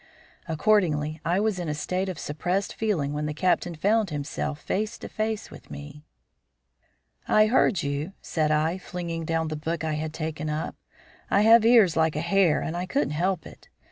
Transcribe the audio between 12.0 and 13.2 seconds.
a hare and I couldn't